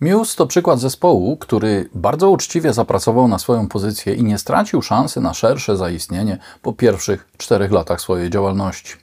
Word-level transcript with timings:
Muse 0.00 0.36
to 0.36 0.46
przykład 0.46 0.80
zespołu, 0.80 1.36
który 1.36 1.88
bardzo 1.94 2.30
uczciwie 2.30 2.72
zapracował 2.72 3.28
na 3.28 3.38
swoją 3.38 3.68
pozycję 3.68 4.14
i 4.14 4.24
nie 4.24 4.38
stracił 4.38 4.82
szansy 4.82 5.20
na 5.20 5.34
szersze 5.34 5.76
zaistnienie 5.76 6.38
po 6.62 6.72
pierwszych 6.72 7.28
czterech 7.36 7.72
latach 7.72 8.00
swojej 8.00 8.30
działalności. 8.30 8.94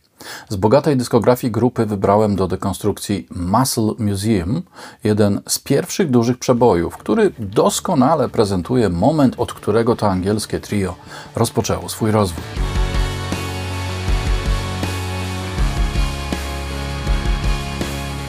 Z 0.50 0.56
bogatej 0.56 0.98
dyskografii 0.98 1.52
grupy 1.52 1.86
wybrałem 1.86 2.36
do 2.36 2.48
dekonstrukcji 2.48 3.28
Muscle 3.36 3.94
Museum, 4.00 4.62
jeden 5.04 5.42
z 5.48 5.60
pierwszych 5.60 6.10
dużych 6.10 6.38
przebojów, 6.38 6.98
który 6.98 7.32
doskonale 7.40 8.30
prezentuje 8.30 8.90
moment, 8.90 9.36
od 9.38 9.54
którego 9.54 9.96
to 9.96 10.08
angielskie 10.08 10.60
trio 10.60 10.96
rozpoczęło 11.36 11.90
swój 11.90 12.12
rozwój. 12.12 12.44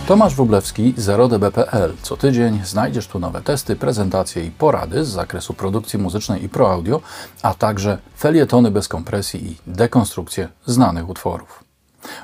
Tomasz 0.09 0.35
Wróblewski, 0.35 0.95
0db.pl. 0.95 1.95
Co 2.03 2.17
tydzień 2.17 2.61
znajdziesz 2.65 3.07
tu 3.07 3.19
nowe 3.19 3.43
testy, 3.43 3.77
prezentacje 3.77 4.45
i 4.45 4.51
porady 4.51 5.05
z 5.05 5.09
zakresu 5.09 5.55
produkcji 5.55 5.99
muzycznej 5.99 6.45
i 6.45 6.49
pro 6.49 6.73
audio, 6.73 7.01
a 7.43 7.55
także 7.55 7.99
felietony 8.19 8.71
bez 8.71 8.89
kompresji 8.89 9.53
i 9.53 9.57
dekonstrukcje 9.67 10.49
znanych 10.67 11.09
utworów. 11.09 11.68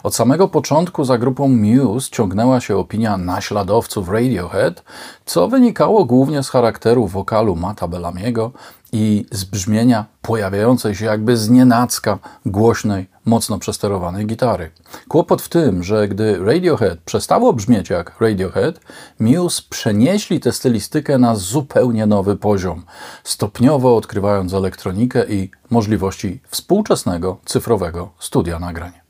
Od 0.02 0.14
samego 0.14 0.48
początku 0.48 1.04
za 1.04 1.18
grupą 1.18 1.48
Muse 1.48 2.10
ciągnęła 2.10 2.60
się 2.60 2.76
opinia 2.76 3.16
naśladowców 3.16 4.08
Radiohead, 4.08 4.82
co 5.24 5.48
wynikało 5.48 6.04
głównie 6.04 6.42
z 6.42 6.48
charakteru 6.48 7.06
wokalu 7.06 7.56
Mata 7.56 7.88
Bellamiego 7.88 8.52
i 8.92 9.26
z 9.30 9.44
brzmienia 9.44 10.04
pojawiającej 10.22 10.94
się 10.94 11.04
jakby 11.04 11.36
znienacka 11.36 12.18
głośnej, 12.46 13.06
mocno 13.24 13.58
przesterowanej 13.58 14.26
gitary. 14.26 14.70
Kłopot 15.08 15.42
w 15.42 15.48
tym, 15.48 15.82
że 15.82 16.08
gdy 16.08 16.44
Radiohead 16.44 16.98
przestało 17.04 17.52
brzmieć 17.52 17.90
jak 17.90 18.20
Radiohead, 18.20 18.80
Muse 19.20 19.62
przenieśli 19.70 20.40
tę 20.40 20.52
stylistykę 20.52 21.18
na 21.18 21.34
zupełnie 21.34 22.06
nowy 22.06 22.36
poziom, 22.36 22.84
stopniowo 23.24 23.96
odkrywając 23.96 24.54
elektronikę 24.54 25.24
i 25.28 25.50
możliwości 25.70 26.40
współczesnego 26.48 27.36
cyfrowego 27.44 28.10
studia 28.18 28.58
nagrań. 28.58 29.03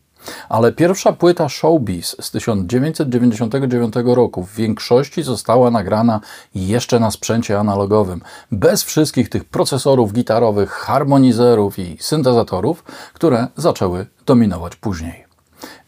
Ale 0.49 0.73
pierwsza 0.73 1.13
płyta 1.13 1.49
Showbiz 1.49 2.17
z 2.21 2.31
1999 2.31 3.95
roku 4.05 4.43
w 4.43 4.55
większości 4.55 5.23
została 5.23 5.71
nagrana 5.71 6.21
jeszcze 6.55 7.01
na 7.01 7.11
sprzęcie 7.11 7.59
analogowym, 7.59 8.21
bez 8.53 8.83
wszystkich 8.83 9.29
tych 9.29 9.45
procesorów 9.45 10.13
gitarowych, 10.13 10.71
harmonizerów 10.71 11.79
i 11.79 11.97
syntezatorów, 12.01 12.85
które 13.13 13.47
zaczęły 13.57 14.07
dominować 14.27 14.77
później. 14.77 15.25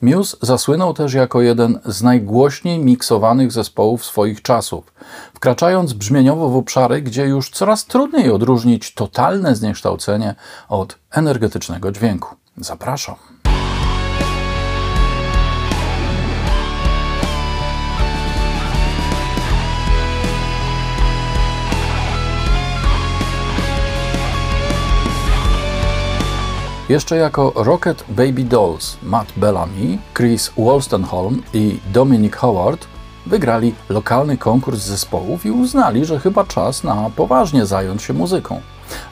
Muse 0.03 0.37
zasłynął 0.43 0.95
też 0.95 1.15
jako 1.15 1.41
jeden 1.41 1.81
z 1.85 2.03
najgłośniej 2.03 2.79
miksowanych 2.79 3.53
zespołów 3.53 4.05
swoich 4.05 4.43
czasów, 4.43 4.93
wkraczając 5.35 5.93
brzmieniowo 5.93 6.49
w 6.49 6.57
obszary, 6.57 7.03
gdzie 7.03 7.27
już 7.27 7.51
coraz 7.51 7.85
trudniej 7.85 8.31
odróżnić 8.31 8.95
totalne 8.95 9.57
zniekształcenie 9.57 10.35
od 10.69 10.99
energetycznego 11.11 11.93
dźwięku. 11.93 12.37
Zapraszam. 12.57 13.15
Jeszcze 26.89 27.17
jako 27.17 27.53
Rocket 27.55 28.05
Baby 28.09 28.45
Dolls 28.45 28.97
Matt 29.03 29.33
Bellamy, 29.37 29.99
Chris 30.15 30.51
Wolstenholme 30.57 31.39
i 31.55 31.79
Dominic 31.93 32.35
Howard 32.35 32.87
wygrali 33.27 33.75
lokalny 33.89 34.39
konkurs 34.39 34.81
zespołów 34.81 35.47
i 35.47 35.51
uznali, 35.51 36.05
że 36.05 36.21
chyba 36.21 36.45
czas 36.45 36.85
na 36.85 37.11
poważnie 37.17 37.67
zająć 37.67 38.03
się 38.03 38.13
muzyką. 38.13 38.61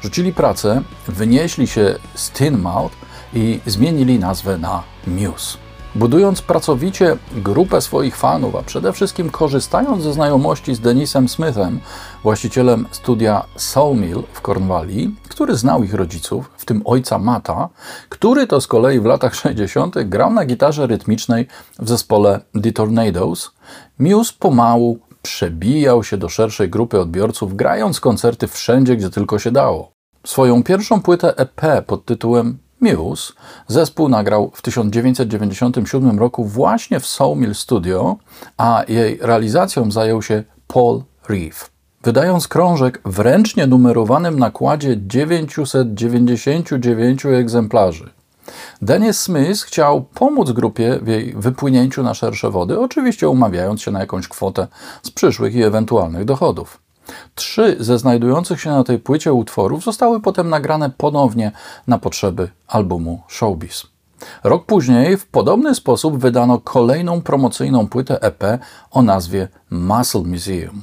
Rzucili 0.02 0.32
pracę, 0.32 0.82
wynieśli 1.08 1.66
się 1.66 1.98
z 2.14 2.30
Tinmouth 2.30 2.94
i 3.34 3.60
zmienili 3.66 4.18
nazwę 4.18 4.58
na 4.58 4.82
Muse. 5.06 5.63
Budując 5.94 6.42
pracowicie 6.42 7.16
grupę 7.36 7.80
swoich 7.80 8.16
fanów, 8.16 8.56
a 8.56 8.62
przede 8.62 8.92
wszystkim 8.92 9.30
korzystając 9.30 10.02
ze 10.02 10.12
znajomości 10.12 10.74
z 10.74 10.80
Denisem 10.80 11.28
Smithem, 11.28 11.80
właścicielem 12.22 12.86
studia 12.90 13.44
Soulmill 13.56 14.22
w 14.32 14.40
Cornwalli, 14.40 15.16
który 15.28 15.56
znał 15.56 15.84
ich 15.84 15.94
rodziców, 15.94 16.50
w 16.56 16.64
tym 16.64 16.82
ojca 16.84 17.18
Mata, 17.18 17.68
który 18.08 18.46
to 18.46 18.60
z 18.60 18.66
kolei 18.66 19.00
w 19.00 19.04
latach 19.04 19.34
60. 19.34 19.94
grał 20.04 20.32
na 20.32 20.44
gitarze 20.44 20.86
rytmicznej 20.86 21.46
w 21.78 21.88
zespole 21.88 22.40
The 22.62 22.72
Tornadoes, 22.72 23.50
Muse 23.98 24.32
pomału 24.38 24.98
przebijał 25.22 26.04
się 26.04 26.16
do 26.16 26.28
szerszej 26.28 26.70
grupy 26.70 27.00
odbiorców, 27.00 27.56
grając 27.56 28.00
koncerty 28.00 28.48
wszędzie, 28.48 28.96
gdzie 28.96 29.10
tylko 29.10 29.38
się 29.38 29.50
dało. 29.50 29.92
Swoją 30.26 30.62
pierwszą 30.62 31.02
płytę 31.02 31.36
EP 31.36 31.86
pod 31.86 32.04
tytułem 32.04 32.58
Muse 32.80 33.32
zespół 33.68 34.08
nagrał 34.08 34.50
w 34.54 34.62
1997 34.62 36.18
roku 36.18 36.44
właśnie 36.44 37.00
w 37.00 37.06
Sawmill 37.06 37.54
Studio, 37.54 38.16
a 38.56 38.84
jej 38.88 39.18
realizacją 39.20 39.90
zajął 39.90 40.22
się 40.22 40.44
Paul 40.66 41.02
Reeve. 41.28 41.68
Wydając 42.02 42.48
krążek 42.48 43.00
w 43.04 43.18
ręcznie 43.18 43.66
numerowanym 43.66 44.38
nakładzie 44.38 44.96
999 45.06 47.26
egzemplarzy. 47.26 48.10
Dennis 48.82 49.20
Smith 49.20 49.62
chciał 49.62 50.02
pomóc 50.02 50.50
grupie 50.50 50.98
w 51.02 51.08
jej 51.08 51.34
wypłynięciu 51.36 52.02
na 52.02 52.14
szersze 52.14 52.50
wody, 52.50 52.80
oczywiście 52.80 53.28
umawiając 53.28 53.82
się 53.82 53.90
na 53.90 54.00
jakąś 54.00 54.28
kwotę 54.28 54.66
z 55.02 55.10
przyszłych 55.10 55.54
i 55.54 55.62
ewentualnych 55.62 56.24
dochodów. 56.24 56.83
Trzy 57.34 57.76
ze 57.80 57.98
znajdujących 57.98 58.60
się 58.60 58.70
na 58.70 58.84
tej 58.84 58.98
płycie 58.98 59.32
utworów 59.32 59.84
zostały 59.84 60.20
potem 60.20 60.48
nagrane 60.48 60.90
ponownie 60.90 61.52
na 61.86 61.98
potrzeby 61.98 62.50
albumu 62.68 63.22
Showbiz. 63.28 63.86
Rok 64.44 64.66
później 64.66 65.16
w 65.16 65.26
podobny 65.26 65.74
sposób 65.74 66.18
wydano 66.18 66.58
kolejną 66.58 67.22
promocyjną 67.22 67.88
płytę 67.88 68.22
EP 68.22 68.44
o 68.90 69.02
nazwie 69.02 69.48
Muscle 69.70 70.22
Museum. 70.22 70.82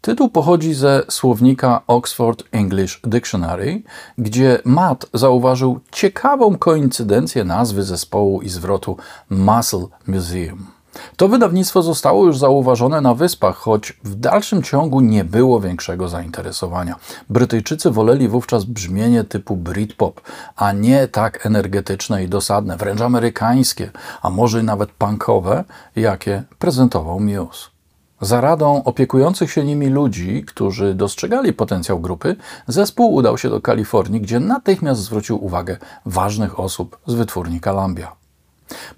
Tytuł 0.00 0.28
pochodzi 0.28 0.74
ze 0.74 1.02
słownika 1.08 1.82
Oxford 1.86 2.44
English 2.52 3.00
Dictionary, 3.04 3.82
gdzie 4.18 4.58
Matt 4.64 5.06
zauważył 5.14 5.80
ciekawą 5.92 6.58
koincydencję 6.58 7.44
nazwy 7.44 7.82
zespołu 7.82 8.42
i 8.42 8.48
zwrotu 8.48 8.96
Muscle 9.30 9.86
Museum. 10.06 10.75
To 11.16 11.28
wydawnictwo 11.28 11.82
zostało 11.82 12.26
już 12.26 12.38
zauważone 12.38 13.00
na 13.00 13.14
wyspach, 13.14 13.56
choć 13.56 13.92
w 14.04 14.14
dalszym 14.14 14.62
ciągu 14.62 15.00
nie 15.00 15.24
było 15.24 15.60
większego 15.60 16.08
zainteresowania. 16.08 16.96
Brytyjczycy 17.30 17.90
woleli 17.90 18.28
wówczas 18.28 18.64
brzmienie 18.64 19.24
typu 19.24 19.56
Britpop, 19.56 20.20
a 20.56 20.72
nie 20.72 21.08
tak 21.08 21.46
energetyczne 21.46 22.24
i 22.24 22.28
dosadne, 22.28 22.76
wręcz 22.76 23.00
amerykańskie, 23.00 23.90
a 24.22 24.30
może 24.30 24.62
nawet 24.62 24.90
punkowe, 24.90 25.64
jakie 25.96 26.42
prezentował 26.58 27.20
Muse. 27.20 27.76
Za 28.20 28.40
radą 28.40 28.84
opiekujących 28.84 29.52
się 29.52 29.64
nimi 29.64 29.86
ludzi, 29.88 30.44
którzy 30.44 30.94
dostrzegali 30.94 31.52
potencjał 31.52 32.00
grupy, 32.00 32.36
zespół 32.66 33.14
udał 33.14 33.38
się 33.38 33.50
do 33.50 33.60
Kalifornii, 33.60 34.20
gdzie 34.20 34.40
natychmiast 34.40 35.00
zwrócił 35.00 35.44
uwagę 35.44 35.76
ważnych 36.06 36.60
osób 36.60 36.98
z 37.06 37.14
wytwórni 37.14 37.60
Columbia. 37.60 38.25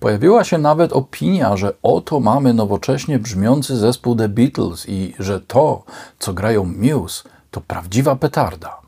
Pojawiła 0.00 0.44
się 0.44 0.58
nawet 0.58 0.92
opinia, 0.92 1.56
że 1.56 1.72
oto 1.82 2.20
mamy 2.20 2.54
nowocześnie 2.54 3.18
brzmiący 3.18 3.76
zespół 3.76 4.16
The 4.16 4.28
Beatles 4.28 4.88
i 4.88 5.14
że 5.18 5.40
to, 5.40 5.82
co 6.18 6.34
grają 6.34 6.64
Muse, 6.64 7.28
to 7.50 7.60
prawdziwa 7.60 8.16
petarda. 8.16 8.80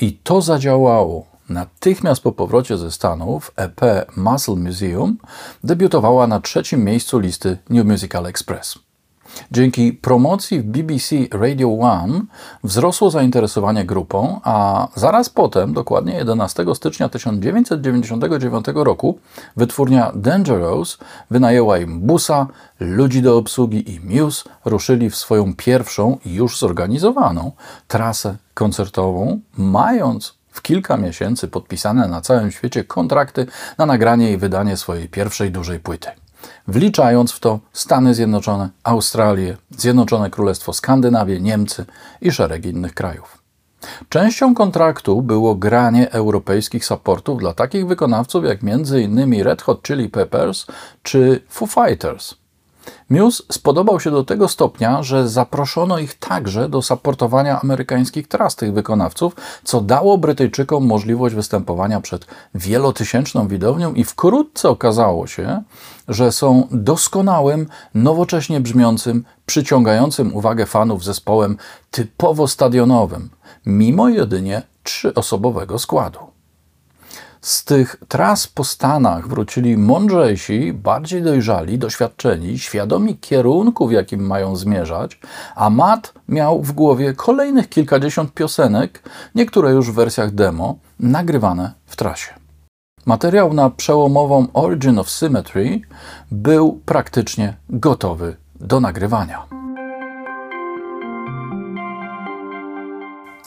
I 0.00 0.12
to 0.12 0.42
zadziałało. 0.42 1.26
Natychmiast 1.48 2.22
po 2.22 2.32
powrocie 2.32 2.78
ze 2.78 2.90
Stanów 2.90 3.52
EP 3.56 3.80
Muscle 4.16 4.56
Museum 4.56 5.16
debiutowała 5.64 6.26
na 6.26 6.40
trzecim 6.40 6.84
miejscu 6.84 7.18
listy 7.18 7.58
New 7.70 7.86
Musical 7.86 8.26
Express. 8.26 8.78
Dzięki 9.50 9.92
promocji 9.92 10.60
w 10.60 10.64
BBC 10.64 11.16
Radio 11.32 11.78
One 11.80 12.20
wzrosło 12.64 13.10
zainteresowanie 13.10 13.84
grupą, 13.84 14.40
a 14.44 14.88
zaraz 14.94 15.28
potem, 15.28 15.74
dokładnie 15.74 16.14
11 16.14 16.64
stycznia 16.74 17.08
1999 17.08 18.66
roku, 18.74 19.18
wytwórnia 19.56 20.12
Dangerous 20.14 20.98
wynajęła 21.30 21.78
im 21.78 22.00
busa, 22.00 22.46
ludzi 22.80 23.22
do 23.22 23.36
obsługi 23.36 23.94
i 23.94 24.00
Muse 24.00 24.44
ruszyli 24.64 25.10
w 25.10 25.16
swoją 25.16 25.54
pierwszą, 25.54 26.18
już 26.24 26.58
zorganizowaną 26.58 27.52
trasę 27.88 28.36
koncertową, 28.54 29.40
mając 29.56 30.34
w 30.50 30.62
kilka 30.62 30.96
miesięcy 30.96 31.48
podpisane 31.48 32.08
na 32.08 32.20
całym 32.20 32.50
świecie 32.50 32.84
kontrakty 32.84 33.46
na 33.78 33.86
nagranie 33.86 34.32
i 34.32 34.36
wydanie 34.36 34.76
swojej 34.76 35.08
pierwszej 35.08 35.50
dużej 35.50 35.80
płyty 35.80 36.08
wliczając 36.68 37.32
w 37.32 37.40
to 37.40 37.58
Stany 37.72 38.14
Zjednoczone, 38.14 38.68
Australię, 38.84 39.56
Zjednoczone 39.70 40.30
Królestwo 40.30 40.72
Skandynawię, 40.72 41.40
Niemcy 41.40 41.84
i 42.20 42.32
szereg 42.32 42.66
innych 42.66 42.94
krajów. 42.94 43.42
Częścią 44.08 44.54
kontraktu 44.54 45.22
było 45.22 45.54
granie 45.54 46.12
europejskich 46.12 46.84
supportów 46.84 47.38
dla 47.38 47.54
takich 47.54 47.86
wykonawców 47.86 48.44
jak 48.44 48.58
m.in. 48.62 49.42
Red 49.42 49.62
Hot 49.62 49.82
Chili 49.82 50.08
Peppers 50.08 50.66
czy 51.02 51.40
Foo 51.48 51.66
Fighters. 51.66 52.34
Muse 53.10 53.42
spodobał 53.52 54.00
się 54.00 54.10
do 54.10 54.24
tego 54.24 54.48
stopnia, 54.48 55.02
że 55.02 55.28
zaproszono 55.28 55.98
ich 55.98 56.14
także 56.14 56.68
do 56.68 56.82
supportowania 56.82 57.60
amerykańskich 57.60 58.28
tras 58.28 58.56
tych 58.56 58.72
wykonawców, 58.72 59.36
co 59.64 59.80
dało 59.80 60.18
Brytyjczykom 60.18 60.86
możliwość 60.86 61.34
występowania 61.34 62.00
przed 62.00 62.26
wielotysięczną 62.54 63.48
widownią 63.48 63.94
i 63.94 64.04
wkrótce 64.04 64.68
okazało 64.68 65.26
się, 65.26 65.62
że 66.12 66.32
są 66.32 66.68
doskonałym, 66.70 67.66
nowocześnie 67.94 68.60
brzmiącym, 68.60 69.24
przyciągającym 69.46 70.34
uwagę 70.36 70.66
fanów 70.66 71.04
zespołem 71.04 71.56
typowo 71.90 72.48
stadionowym, 72.48 73.30
mimo 73.66 74.08
jedynie 74.08 74.62
trzyosobowego 74.82 75.78
składu. 75.78 76.18
Z 77.40 77.64
tych 77.64 77.96
tras 78.08 78.46
po 78.46 78.64
Stanach 78.64 79.28
wrócili 79.28 79.76
mądrzejsi, 79.76 80.72
bardziej 80.72 81.22
dojrzali, 81.22 81.78
doświadczeni, 81.78 82.58
świadomi 82.58 83.18
kierunku, 83.18 83.88
w 83.88 83.92
jakim 83.92 84.26
mają 84.26 84.56
zmierzać, 84.56 85.20
a 85.54 85.70
Matt 85.70 86.14
miał 86.28 86.62
w 86.62 86.72
głowie 86.72 87.14
kolejnych 87.14 87.68
kilkadziesiąt 87.68 88.34
piosenek, 88.34 89.02
niektóre 89.34 89.70
już 89.70 89.90
w 89.90 89.94
wersjach 89.94 90.30
demo, 90.30 90.76
nagrywane 91.00 91.72
w 91.86 91.96
trasie. 91.96 92.41
Materiał 93.06 93.54
na 93.54 93.70
przełomową 93.70 94.46
Origin 94.52 94.98
of 94.98 95.10
Symmetry 95.10 95.80
był 96.30 96.80
praktycznie 96.86 97.56
gotowy 97.68 98.36
do 98.60 98.80
nagrywania. 98.80 99.46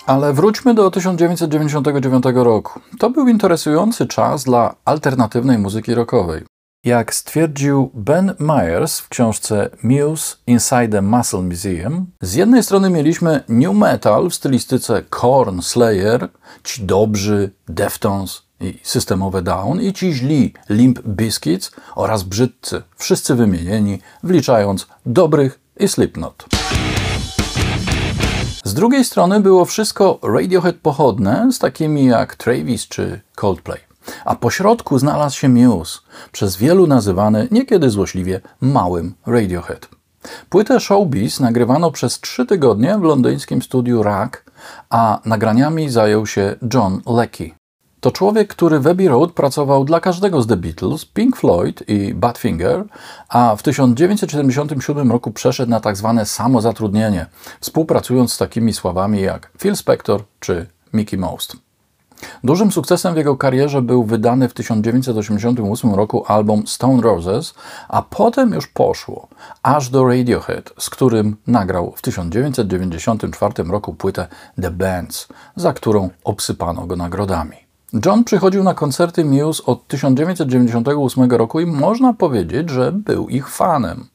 Ale 0.06 0.34
wróćmy 0.34 0.74
do 0.74 0.92
1999 0.92 2.24
roku. 2.34 2.80
To 3.00 3.10
był 3.10 3.28
interesujący 3.28 4.07
czas 4.07 4.44
dla 4.44 4.75
alternatywnej 4.86 5.57
muzyki 5.57 5.96
rockowej. 5.96 6.44
Jak 6.84 7.13
stwierdził 7.13 7.92
Ben 7.94 8.34
Myers 8.40 9.00
w 9.00 9.10
książce 9.10 9.69
Muse 9.84 10.36
Inside 10.48 10.88
the 10.88 11.02
Muscle 11.02 11.42
Museum, 11.42 12.06
z 12.22 12.34
jednej 12.34 12.63
strony 12.63 12.90
mieliśmy 12.90 13.44
new 13.50 13.75
metal 13.75 14.30
w 14.30 14.36
stylistyce 14.36 15.04
Korn, 15.10 15.62
Slayer, 15.62 16.30
ci 16.63 16.84
dobrzy, 16.86 17.52
Deftones 17.68 18.44
systemowe 18.84 19.42
Down 19.42 19.82
i 19.82 19.94
ci 19.94 20.14
źli 20.14 20.54
Limp 20.70 21.00
Bizkits 21.08 21.72
oraz 21.96 22.24
brzydcy, 22.24 22.82
wszyscy 22.96 23.36
wymienieni, 23.36 24.00
wliczając 24.24 24.88
dobrych 25.06 25.60
i 25.80 25.88
Slipknot. 25.88 26.46
Z 28.64 28.74
drugiej 28.74 29.06
strony 29.06 29.40
było 29.40 29.66
wszystko 29.66 30.20
Radiohead 30.24 30.76
pochodne 30.76 31.50
z 31.52 31.60
takimi 31.60 32.06
jak 32.06 32.36
Travis 32.36 32.88
czy 32.88 33.22
Coldplay. 33.36 33.80
A 34.26 34.36
po 34.36 34.52
środku 34.52 35.00
znalazł 35.00 35.38
się 35.38 35.50
Muse, 35.50 36.00
przez 36.32 36.58
wielu 36.58 36.88
nazywany 36.88 37.48
niekiedy 37.52 37.90
złośliwie 37.90 38.42
małym 38.62 39.14
Radiohead. 39.26 39.90
Płytę 40.50 40.80
Showbiz 40.80 41.40
nagrywano 41.40 41.92
przez 41.92 42.20
trzy 42.20 42.46
tygodnie 42.46 42.98
w 42.98 43.04
londyńskim 43.04 43.62
studiu 43.62 44.04
Rack, 44.04 44.52
a 44.90 45.20
nagraniami 45.26 45.90
zajął 45.90 46.28
się 46.28 46.56
John 46.74 47.02
Leckie. 47.08 47.56
To 48.06 48.12
człowiek, 48.12 48.48
który 48.48 48.80
w 48.80 48.88
Abbey 48.88 49.07
Road 49.07 49.31
pracował 49.31 49.86
dla 49.86 50.00
każdego 50.00 50.42
z 50.42 50.48
The 50.48 50.57
Beatles, 50.57 51.06
Pink 51.06 51.38
Floyd 51.38 51.90
i 51.90 52.13
Badfinger, 52.13 52.84
a 53.30 53.56
w 53.56 53.63
1977 53.63 55.12
roku 55.12 55.31
przeszedł 55.31 55.72
na 55.72 55.80
tak 55.80 55.98
zwane 55.98 56.25
samozatrudnienie, 56.25 57.25
współpracując 57.60 58.34
z 58.34 58.38
takimi 58.38 58.74
sławami 58.74 59.22
jak 59.22 59.52
Phil 59.57 59.75
Spector 59.75 60.24
czy 60.40 60.68
Mickey 60.94 61.18
Most. 61.18 61.57
Dużym 62.44 62.72
sukcesem 62.72 63.13
w 63.13 63.18
jego 63.18 63.38
karierze 63.38 63.81
był 63.81 64.04
wydany 64.04 64.50
w 64.50 64.54
1988 64.54 65.94
roku 65.94 66.25
album 66.28 66.68
Stone 66.68 67.02
Roses, 67.02 67.54
a 67.90 68.02
potem 68.02 68.54
już 68.54 68.68
poszło 68.68 69.28
aż 69.63 69.90
do 69.90 70.07
Radiohead, 70.07 70.74
z 70.80 70.90
którym 70.90 71.38
nagrał 71.48 71.94
w 71.96 72.02
1994 72.02 73.63
roku 73.63 73.94
płytę 73.94 74.28
The 74.62 74.72
Bands, 74.72 75.28
za 75.56 75.74
którą 75.74 76.10
obsypano 76.24 76.88
go 76.88 76.96
nagrodami. 76.96 77.65
John 78.06 78.24
przychodził 78.24 78.64
na 78.64 78.74
koncerty 78.74 79.26
Muse 79.26 79.64
od 79.66 79.88
1998 79.88 81.32
roku 81.32 81.60
i 81.60 81.66
można 81.66 82.14
powiedzieć, 82.14 82.70
że 82.70 82.92
był 82.92 83.30
ich 83.30 83.50
fanem. 83.50 84.08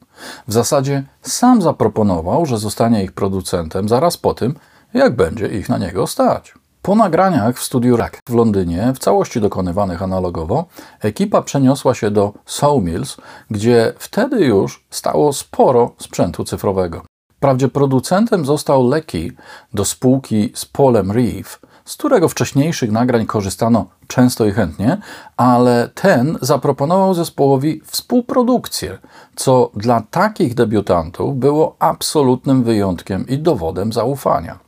W 0.47 0.53
zasadzie 0.53 1.03
sam 1.21 1.61
zaproponował, 1.61 2.45
że 2.45 2.57
zostanie 2.57 3.03
ich 3.03 3.11
producentem 3.11 3.89
zaraz 3.89 4.17
po 4.17 4.33
tym, 4.33 4.55
jak 4.93 5.15
będzie 5.15 5.47
ich 5.47 5.69
na 5.69 5.77
niego 5.77 6.07
stać. 6.07 6.53
Po 6.81 6.95
nagraniach 6.95 7.57
w 7.57 7.63
studiu 7.63 7.97
Rack 7.97 8.19
w 8.29 8.33
Londynie, 8.33 8.93
w 8.95 8.99
całości 8.99 9.41
dokonywanych 9.41 10.01
analogowo, 10.01 10.65
ekipa 10.99 11.41
przeniosła 11.41 11.93
się 11.93 12.11
do 12.11 12.33
Sawmills, 12.45 13.17
gdzie 13.51 13.93
wtedy 13.97 14.45
już 14.45 14.85
stało 14.89 15.33
sporo 15.33 15.91
sprzętu 15.97 16.43
cyfrowego. 16.43 17.01
Wprawdzie 17.37 17.67
producentem 17.67 18.45
został 18.45 18.87
Lecky 18.87 19.31
do 19.73 19.85
spółki 19.85 20.51
z 20.53 20.65
Polem 20.65 21.11
Reeve, 21.11 21.59
z 21.85 21.97
którego 21.97 22.29
wcześniejszych 22.29 22.91
nagrań 22.91 23.25
korzystano 23.25 23.85
często 24.07 24.45
i 24.45 24.51
chętnie, 24.51 24.97
ale 25.37 25.89
ten 25.95 26.37
zaproponował 26.41 27.13
zespołowi 27.13 27.81
współprodukcję, 27.85 28.97
co 29.35 29.71
dla 29.75 30.03
takich 30.11 30.53
debiutantów 30.53 31.37
było 31.37 31.75
absolutnym 31.79 32.63
wyjątkiem 32.63 33.27
i 33.27 33.37
dowodem 33.37 33.93
zaufania. 33.93 34.59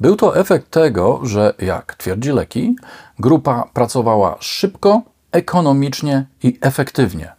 Był 0.00 0.16
to 0.16 0.36
efekt 0.36 0.70
tego, 0.70 1.20
że, 1.22 1.54
jak 1.58 1.94
twierdzi 1.94 2.32
Leki, 2.32 2.76
grupa 3.18 3.68
pracowała 3.72 4.36
szybko, 4.40 5.02
ekonomicznie 5.32 6.26
i 6.42 6.58
efektywnie. 6.60 7.32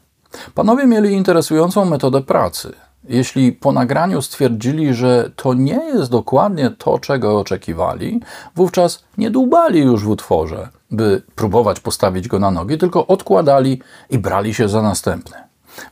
Panowie 0.56 0.88
mieli 0.88 1.14
interesującą 1.14 1.86
metodę 1.86 2.22
pracy. 2.22 2.74
Jeśli 3.10 3.52
po 3.52 3.72
nagraniu 3.72 4.22
stwierdzili, 4.22 4.94
że 4.94 5.32
to 5.36 5.54
nie 5.54 5.86
jest 5.86 6.12
dokładnie 6.12 6.72
to, 6.78 7.00
czego 7.00 7.40
oczekiwali, 7.40 8.20
wówczas 8.56 9.04
nie 9.18 9.32
dłubali 9.32 9.80
już 9.80 10.04
w 10.04 10.10
utworze, 10.10 10.70
by 10.92 11.22
próbować 11.36 11.80
postawić 11.80 12.28
go 12.28 12.40
na 12.40 12.52
nogi, 12.52 12.78
tylko 12.78 13.08
odkładali 13.08 13.82
i 14.10 14.20
brali 14.20 14.54
się 14.54 14.70
za 14.70 14.82
następny. 14.82 15.38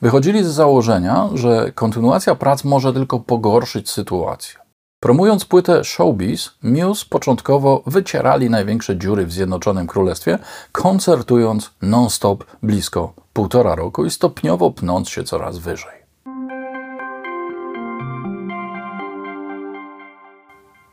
Wychodzili 0.01 0.43
z 0.43 0.47
założenia, 0.47 1.29
że 1.33 1.71
kontynuacja 1.75 2.35
prac 2.35 2.63
może 2.63 2.93
tylko 2.93 3.19
pogorszyć 3.19 3.89
sytuację. 3.89 4.59
Promując 4.99 5.45
płytę 5.45 5.83
Showbiz, 5.83 6.51
Muse 6.63 7.05
początkowo 7.09 7.83
wycierali 7.85 8.49
największe 8.49 8.97
dziury 8.97 9.25
w 9.25 9.31
Zjednoczonym 9.31 9.87
Królestwie, 9.87 10.39
koncertując 10.71 11.71
non-stop 11.81 12.43
blisko 12.63 13.13
półtora 13.33 13.75
roku 13.75 14.05
i 14.05 14.11
stopniowo 14.11 14.71
pnąc 14.71 15.09
się 15.09 15.23
coraz 15.23 15.57
wyżej. 15.57 15.96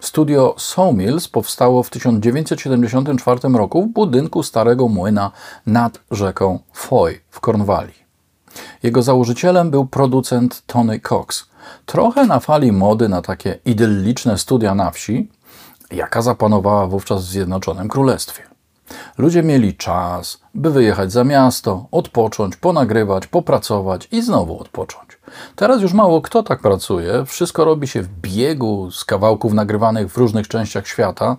Studio 0.05 0.55
Sawmills 0.59 1.29
powstało 1.29 1.83
w 1.83 1.91
1974 1.91 3.41
roku 3.55 3.83
w 3.83 3.89
budynku 3.89 4.43
starego 4.43 4.89
młyna 4.89 5.31
nad 5.67 6.01
rzeką 6.11 6.59
Foy 6.73 7.21
w 7.31 7.41
Cornwalli. 7.41 7.93
Jego 8.83 9.03
założycielem 9.03 9.71
był 9.71 9.87
producent 9.87 10.63
Tony 10.67 11.01
Cox. 11.01 11.49
Trochę 11.87 12.27
na 12.27 12.41
fali 12.41 12.73
mody 12.73 13.09
na 13.09 13.23
takie 13.23 13.59
idylliczne 13.65 14.39
studia 14.39 14.75
na 14.75 14.91
wsi, 14.91 15.31
jaka 15.91 16.23
zapanowała 16.23 16.87
wówczas 16.87 17.25
w 17.25 17.29
Zjednoczonym 17.29 17.89
Królestwie. 17.89 18.43
Ludzie 19.19 19.43
mieli 19.43 19.75
czas, 19.75 20.41
by 20.55 20.71
wyjechać 20.71 21.13
za 21.13 21.25
miasto, 21.25 21.87
odpocząć, 21.91 22.57
ponagrywać, 22.57 23.27
popracować 23.27 24.09
i 24.13 24.23
znowu 24.23 24.61
odpocząć. 24.61 25.14
Teraz 25.57 25.83
już 25.83 25.93
mało 25.93 26.23
kto 26.23 26.43
tak 26.43 26.61
pracuje, 26.61 27.25
wszystko 27.27 27.65
robi 27.65 27.89
się 27.89 28.03
w 28.03 28.09
biegu 28.09 28.91
z 28.91 29.05
kawałków 29.05 29.53
nagrywanych 29.53 30.13
w 30.13 30.17
różnych 30.17 30.49
częściach 30.49 30.89
świata. 30.89 31.37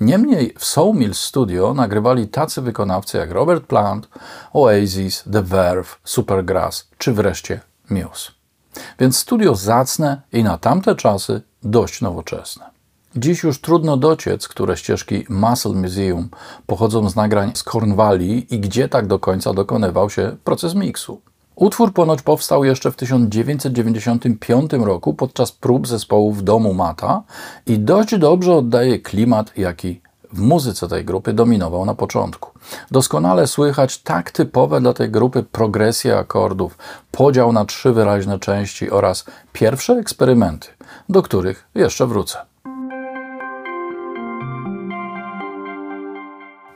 Niemniej 0.00 0.54
w 0.58 0.64
Sawmill 0.64 1.14
Studio 1.14 1.74
nagrywali 1.74 2.28
tacy 2.28 2.62
wykonawcy 2.62 3.18
jak 3.18 3.30
Robert 3.30 3.66
Plant, 3.66 4.08
Oasis, 4.52 5.24
The 5.32 5.42
Verve, 5.42 5.98
Supergrass 6.04 6.88
czy 6.98 7.12
wreszcie 7.12 7.60
Muse. 7.90 8.32
Więc 8.98 9.18
studio 9.18 9.54
zacne 9.54 10.22
i 10.32 10.42
na 10.42 10.58
tamte 10.58 10.94
czasy 10.94 11.42
dość 11.62 12.00
nowoczesne. 12.00 12.76
Dziś 13.16 13.42
już 13.42 13.60
trudno 13.60 13.96
dociec, 13.96 14.48
które 14.48 14.76
ścieżki 14.76 15.24
Muscle 15.28 15.72
Museum 15.72 16.28
pochodzą 16.66 17.10
z 17.10 17.16
nagrań 17.16 17.50
z 17.54 17.62
Cornwalli 17.62 18.54
i 18.54 18.60
gdzie 18.60 18.88
tak 18.88 19.06
do 19.06 19.18
końca 19.18 19.52
dokonywał 19.52 20.10
się 20.10 20.36
proces 20.44 20.74
miksu. 20.74 21.20
Utwór 21.56 21.92
ponoć 21.92 22.22
powstał 22.22 22.64
jeszcze 22.64 22.92
w 22.92 22.96
1995 22.96 24.72
roku 24.72 25.14
podczas 25.14 25.52
prób 25.52 25.88
zespołu 25.88 26.32
w 26.32 26.42
domu 26.42 26.74
Mata 26.74 27.22
i 27.66 27.78
dość 27.78 28.18
dobrze 28.18 28.54
oddaje 28.54 28.98
klimat, 28.98 29.52
jaki 29.56 30.00
w 30.32 30.40
muzyce 30.40 30.88
tej 30.88 31.04
grupy 31.04 31.32
dominował 31.32 31.84
na 31.84 31.94
początku. 31.94 32.50
Doskonale 32.90 33.46
słychać 33.46 33.98
tak 33.98 34.30
typowe 34.30 34.80
dla 34.80 34.92
tej 34.92 35.10
grupy 35.10 35.42
progresje 35.42 36.18
akordów, 36.18 36.78
podział 37.10 37.52
na 37.52 37.64
trzy 37.64 37.92
wyraźne 37.92 38.38
części 38.38 38.90
oraz 38.90 39.24
pierwsze 39.52 39.92
eksperymenty, 39.92 40.68
do 41.08 41.22
których 41.22 41.68
jeszcze 41.74 42.06
wrócę. 42.06 42.38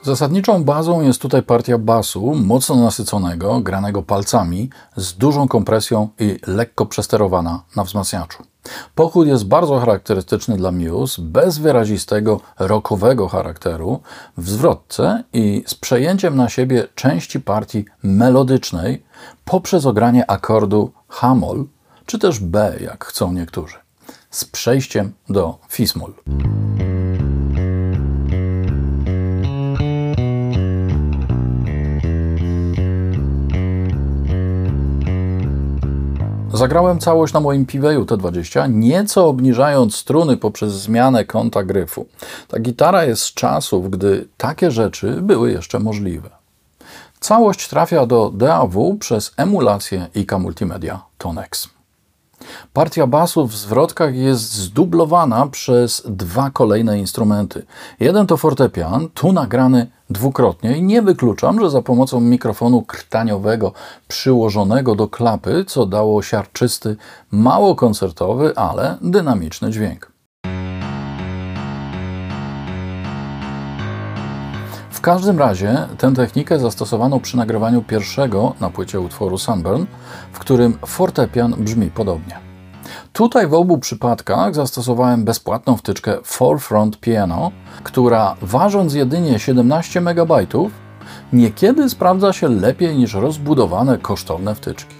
Zasadniczą 0.02 0.64
bazą 0.64 1.00
jest 1.00 1.20
tutaj 1.22 1.42
partia 1.42 1.78
basu, 1.78 2.34
mocno 2.34 2.76
nasyconego, 2.76 3.60
granego 3.60 4.02
palcami, 4.02 4.70
z 4.96 5.12
dużą 5.12 5.48
kompresją 5.48 6.08
i 6.18 6.38
lekko 6.46 6.86
przesterowana 6.86 7.62
na 7.76 7.84
wzmacniaczu. 7.84 8.42
Pochód 8.94 9.28
jest 9.28 9.46
bardzo 9.46 9.78
charakterystyczny 9.78 10.56
dla 10.56 10.72
Muse, 10.72 11.22
bez 11.22 11.58
wyrazistego 11.58 12.40
rockowego 12.58 13.28
charakteru, 13.28 14.00
w 14.36 14.50
zwrotce 14.50 15.24
i 15.32 15.64
z 15.66 15.74
przejęciem 15.74 16.36
na 16.36 16.48
siebie 16.48 16.88
części 16.94 17.40
partii 17.40 17.84
melodycznej 18.02 19.02
poprzez 19.44 19.86
ogranie 19.86 20.30
akordu 20.30 20.92
Hamol, 21.08 21.64
czy 22.06 22.18
też 22.18 22.40
B, 22.40 22.76
jak 22.80 23.04
chcą 23.04 23.32
niektórzy, 23.32 23.76
z 24.30 24.44
przejściem 24.44 25.12
do 25.28 25.58
Fismol. 25.68 26.12
Zagrałem 36.54 36.98
całość 36.98 37.32
na 37.34 37.40
moim 37.40 37.66
Piweju 37.66 38.04
T20, 38.04 38.70
nieco 38.72 39.28
obniżając 39.28 39.96
struny 39.96 40.36
poprzez 40.36 40.72
zmianę 40.72 41.24
kąta 41.24 41.62
gryfu. 41.62 42.06
Ta 42.48 42.58
gitara 42.58 43.04
jest 43.04 43.22
z 43.22 43.34
czasów, 43.34 43.90
gdy 43.90 44.28
takie 44.36 44.70
rzeczy 44.70 45.18
były 45.22 45.52
jeszcze 45.52 45.78
możliwe. 45.78 46.30
Całość 47.20 47.68
trafia 47.68 48.06
do 48.06 48.30
DAW 48.34 48.96
przez 49.00 49.32
emulację 49.36 50.06
IK 50.14 50.32
Multimedia 50.38 51.02
Tonex. 51.18 51.68
Partia 52.72 53.06
basów 53.06 53.50
w 53.50 53.56
zwrotkach 53.56 54.14
jest 54.14 54.54
zdublowana 54.54 55.46
przez 55.46 56.02
dwa 56.06 56.50
kolejne 56.50 56.98
instrumenty. 56.98 57.66
Jeden 58.00 58.26
to 58.26 58.36
fortepian, 58.36 59.08
tu 59.14 59.32
nagrany 59.32 59.90
dwukrotnie 60.10 60.76
i 60.76 60.82
nie 60.82 61.02
wykluczam, 61.02 61.60
że 61.60 61.70
za 61.70 61.82
pomocą 61.82 62.20
mikrofonu 62.20 62.82
krtaniowego 62.82 63.72
przyłożonego 64.08 64.94
do 64.94 65.08
klapy, 65.08 65.64
co 65.64 65.86
dało 65.86 66.22
siarczysty, 66.22 66.96
mało 67.30 67.74
koncertowy, 67.74 68.56
ale 68.56 68.96
dynamiczny 69.02 69.70
dźwięk. 69.70 70.12
W 74.90 75.02
każdym 75.02 75.38
razie 75.38 75.88
tę 75.98 76.14
technikę 76.14 76.58
zastosowano 76.58 77.20
przy 77.20 77.36
nagrywaniu 77.36 77.82
pierwszego 77.82 78.54
na 78.60 78.70
płycie 78.70 79.00
utworu 79.00 79.38
Sunburn, 79.38 79.84
w 80.32 80.38
którym 80.38 80.78
fortepian 80.86 81.54
brzmi 81.58 81.90
podobnie. 81.90 82.49
Tutaj 83.12 83.46
w 83.46 83.54
obu 83.54 83.78
przypadkach 83.78 84.54
zastosowałem 84.54 85.24
bezpłatną 85.24 85.76
wtyczkę 85.76 86.18
Forefront 86.24 87.00
Piano, 87.00 87.50
która 87.82 88.36
ważąc 88.42 88.94
jedynie 88.94 89.38
17 89.38 90.00
MB, 90.00 90.46
niekiedy 91.32 91.90
sprawdza 91.90 92.32
się 92.32 92.48
lepiej 92.48 92.96
niż 92.96 93.14
rozbudowane 93.14 93.98
kosztowne 93.98 94.54
wtyczki. 94.54 94.94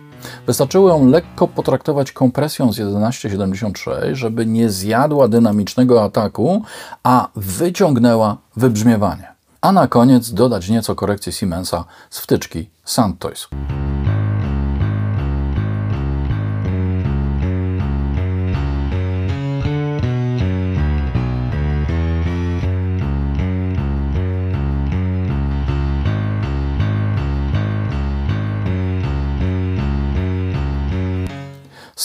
Wystarczyło 0.47 0.89
ją 0.89 1.07
lekko 1.07 1.49
potraktować 1.49 2.13
kompresją 2.13 2.73
z 2.73 2.77
1176, 2.77 4.19
żeby 4.19 4.47
nie 4.47 4.71
zjadła 4.71 5.29
dynamicznego 5.29 6.05
ataku, 6.05 6.63
a 7.03 7.29
wyciągnęła 7.37 8.37
wybrzmiewanie. 8.57 9.33
A 9.61 9.73
na 9.73 9.87
koniec 9.87 10.33
dodać 10.33 10.69
nieco 10.69 10.95
korekcji 10.95 11.33
Siemensa 11.33 11.85
z 12.11 12.21
wtyczki 12.21 12.71
Soundtoys. 12.85 13.49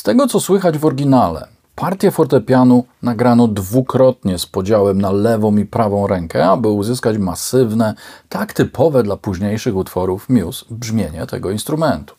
Tego 0.05 0.27
co 0.27 0.39
słychać 0.39 0.77
w 0.77 0.85
oryginale, 0.85 1.47
partię 1.75 2.12
fortepianu 2.12 2.83
nagrano 3.01 3.47
dwukrotnie 3.47 4.39
z 4.39 4.45
podziałem 4.45 5.01
na 5.01 5.12
lewą 5.12 5.57
i 5.57 5.65
prawą 5.65 6.07
rękę, 6.07 6.50
aby 6.50 6.67
uzyskać 6.67 7.17
masywne, 7.17 7.93
tak 8.29 8.53
typowe 8.53 9.03
dla 9.03 9.17
późniejszych 9.17 9.75
utworów 9.75 10.29
Muse 10.29 10.65
brzmienie 10.69 11.25
tego 11.25 11.51
instrumentu. 11.51 12.15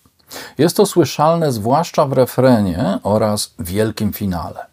Jest 0.59 0.77
to 0.77 0.87
słyszalne 0.87 1.53
zwłaszcza 1.53 2.07
w 2.07 2.13
refrenie 2.13 2.99
oraz 3.03 3.55
wielkim 3.59 4.13
finale. 4.13 4.67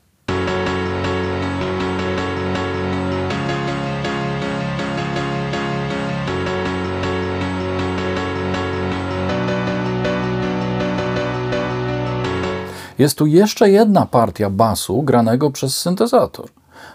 Jest 13.04 13.18
tu 13.18 13.26
jeszcze 13.26 13.70
jedna 13.70 14.06
partia 14.06 14.50
basu 14.50 15.04
granego 15.04 15.52
przez 15.52 15.78
syntezator. 15.78 16.50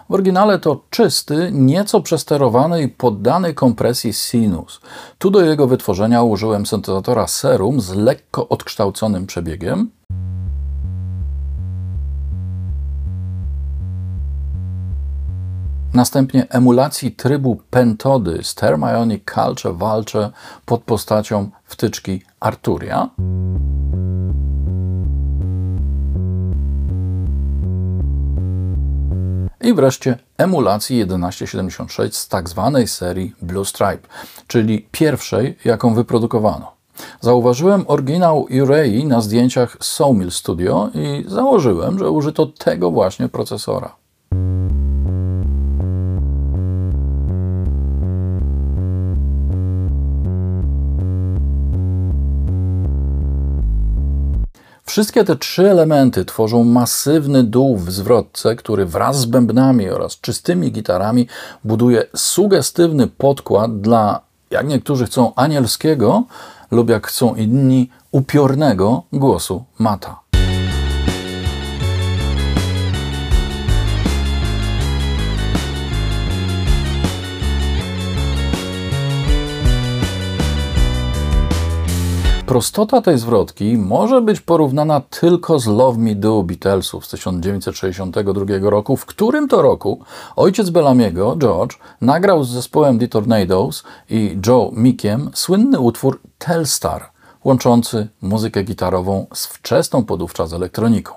W 0.09 0.13
oryginale 0.13 0.59
to 0.59 0.81
czysty, 0.89 1.49
nieco 1.51 2.01
przesterowany 2.01 2.81
i 2.81 2.87
poddany 2.87 3.53
kompresji 3.53 4.13
sinus. 4.13 4.81
Tu 5.17 5.31
do 5.31 5.41
jego 5.41 5.67
wytworzenia 5.67 6.23
użyłem 6.23 6.65
syntezatora 6.65 7.27
Serum 7.27 7.81
z 7.81 7.95
lekko 7.95 8.47
odkształconym 8.47 9.25
przebiegiem. 9.25 9.91
Następnie 15.93 16.47
emulacji 16.49 17.11
trybu 17.11 17.61
pentody 17.69 18.39
z 18.43 18.55
Thermionic 18.55 19.23
Culture 19.35 19.75
walczę 19.75 20.31
pod 20.65 20.81
postacią 20.81 21.49
wtyczki 21.63 22.21
Arturia. 22.39 23.09
I 29.61 29.73
wreszcie 29.73 30.17
emulacji 30.37 31.05
1176 31.05 32.15
z 32.15 32.27
tak 32.27 32.49
zwanej 32.49 32.87
serii 32.87 33.35
Blue 33.41 33.65
Stripe, 33.65 34.07
czyli 34.47 34.87
pierwszej, 34.91 35.57
jaką 35.65 35.93
wyprodukowano. 35.93 36.71
Zauważyłem 37.21 37.85
oryginał 37.87 38.47
Urei 38.63 39.05
na 39.05 39.21
zdjęciach 39.21 39.77
Sawmill 39.81 40.31
Studio 40.31 40.89
i 40.93 41.25
założyłem, 41.27 41.99
że 41.99 42.09
użyto 42.09 42.45
tego 42.45 42.91
właśnie 42.91 43.29
procesora. 43.29 43.95
Wszystkie 54.99 55.23
te 55.23 55.35
trzy 55.35 55.71
elementy 55.71 56.25
tworzą 56.25 56.63
masywny 56.63 57.43
dół 57.43 57.77
w 57.77 57.91
zwrotce, 57.91 58.55
który 58.55 58.85
wraz 58.85 59.19
z 59.19 59.25
bębnami 59.25 59.89
oraz 59.89 60.19
czystymi 60.19 60.71
gitarami 60.71 61.27
buduje 61.63 62.03
sugestywny 62.15 63.07
podkład 63.07 63.81
dla, 63.81 64.21
jak 64.51 64.67
niektórzy 64.67 65.05
chcą, 65.05 65.35
anielskiego 65.35 66.23
lub 66.71 66.89
jak 66.89 67.07
chcą 67.07 67.35
inni, 67.35 67.89
upiornego 68.11 69.03
głosu 69.13 69.63
mata. 69.77 70.28
Prostota 82.49 83.01
tej 83.01 83.17
zwrotki 83.17 83.77
może 83.77 84.21
być 84.21 84.41
porównana 84.41 85.01
tylko 85.01 85.59
z 85.59 85.67
Love 85.67 85.99
Me 85.99 86.15
Do 86.15 86.43
Beatlesów 86.43 87.05
z 87.05 87.09
1962 87.09 88.69
roku, 88.69 88.97
w 88.97 89.05
którym 89.05 89.47
to 89.47 89.61
roku 89.61 89.99
ojciec 90.35 90.69
Bellamiego, 90.69 91.35
George, 91.37 91.77
nagrał 92.01 92.43
z 92.43 92.49
zespołem 92.49 92.99
The 92.99 93.07
Tornadoes 93.07 93.83
i 94.09 94.37
Joe 94.47 94.71
Mickiem 94.73 95.29
słynny 95.33 95.79
utwór 95.79 96.19
Telstar, 96.37 97.09
łączący 97.43 98.07
muzykę 98.21 98.63
gitarową 98.63 99.25
z 99.33 99.45
wczesną 99.45 100.05
podówczas 100.05 100.53
elektroniką. 100.53 101.13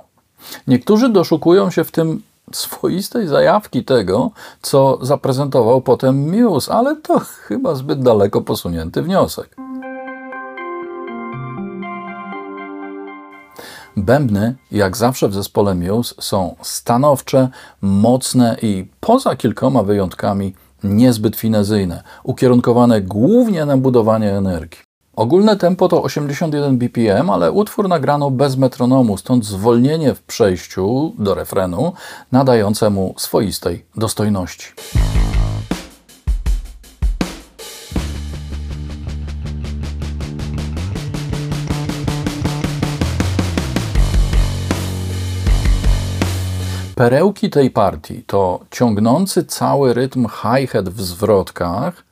Niektórzy 0.66 1.08
doszukują 1.08 1.70
się 1.70 1.84
w 1.84 1.90
tym 1.90 2.22
swoistej 2.52 3.28
zajawki 3.28 3.84
tego, 3.84 4.30
co 4.62 4.98
zaprezentował 5.02 5.80
potem 5.80 6.30
Muse, 6.30 6.72
ale 6.72 6.96
to 6.96 7.18
chyba 7.18 7.74
zbyt 7.74 8.02
daleko 8.02 8.40
posunięty 8.40 9.02
wniosek. 9.02 9.71
Bębny, 13.96 14.54
jak 14.70 14.96
zawsze 14.96 15.28
w 15.28 15.34
zespole 15.34 15.74
Muse, 15.74 16.14
są 16.20 16.56
stanowcze, 16.62 17.48
mocne 17.80 18.56
i 18.62 18.86
poza 19.00 19.36
kilkoma 19.36 19.82
wyjątkami 19.82 20.54
niezbyt 20.84 21.36
finezyjne, 21.36 22.02
ukierunkowane 22.24 23.00
głównie 23.00 23.64
na 23.64 23.76
budowanie 23.76 24.32
energii. 24.32 24.80
Ogólne 25.16 25.56
tempo 25.56 25.88
to 25.88 26.02
81 26.02 26.78
bpm, 26.78 27.30
ale 27.30 27.52
utwór 27.52 27.88
nagrano 27.88 28.30
bez 28.30 28.56
metronomu, 28.56 29.16
stąd 29.16 29.44
zwolnienie 29.44 30.14
w 30.14 30.22
przejściu 30.22 31.12
do 31.18 31.34
refrenu 31.34 31.92
nadające 32.32 32.90
mu 32.90 33.14
swoistej 33.16 33.84
dostojności. 33.96 34.66
Perełki 46.94 47.50
tej 47.50 47.70
partii 47.70 48.22
to 48.26 48.60
ciągnący 48.70 49.44
cały 49.44 49.94
rytm 49.94 50.26
hi-hat 50.28 50.88
w 50.88 51.00
zwrotkach, 51.02 52.04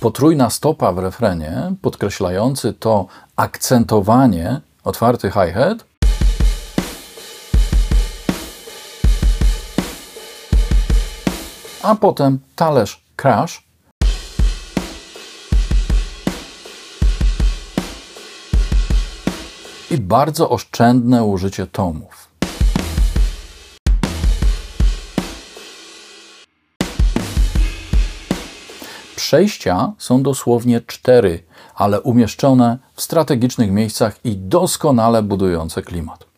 potrójna 0.00 0.50
stopa 0.50 0.92
w 0.92 0.98
refrenie, 0.98 1.74
podkreślający 1.82 2.72
to 2.72 3.06
akcentowanie, 3.36 4.60
otwarty 4.84 5.30
hi-hat, 5.30 5.91
a 11.82 11.94
potem 11.94 12.38
talerz 12.56 13.04
crash, 13.16 13.72
i 19.90 19.98
bardzo 19.98 20.50
oszczędne 20.50 21.24
użycie 21.24 21.66
tomów. 21.66 22.28
Przejścia 29.16 29.92
są 29.98 30.22
dosłownie 30.22 30.80
cztery, 30.80 31.44
ale 31.74 32.00
umieszczone 32.00 32.78
w 32.94 33.02
strategicznych 33.02 33.70
miejscach 33.70 34.24
i 34.24 34.36
doskonale 34.36 35.22
budujące 35.22 35.82
klimat. 35.82 36.31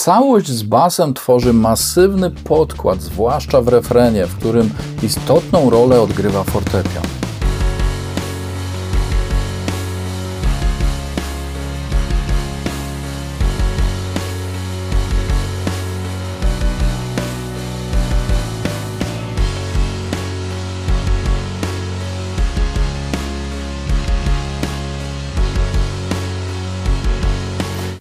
Całość 0.00 0.48
z 0.48 0.62
basem 0.62 1.14
tworzy 1.14 1.52
masywny 1.52 2.30
podkład, 2.30 3.02
zwłaszcza 3.02 3.62
w 3.62 3.68
refrenie, 3.68 4.26
w 4.26 4.36
którym 4.36 4.70
istotną 5.02 5.70
rolę 5.70 6.00
odgrywa 6.00 6.44
fortepian. 6.44 7.02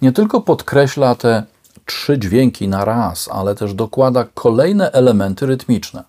nie 0.01 0.11
tylko 0.11 0.41
podkreśla 0.41 1.15
te 1.15 1.43
trzy 1.89 2.19
dźwięki 2.19 2.67
na 2.67 2.85
raz, 2.85 3.29
ale 3.31 3.55
też 3.55 3.73
dokłada 3.73 4.25
kolejne 4.33 4.91
elementy 4.91 5.45
rytmiczne. 5.45 6.03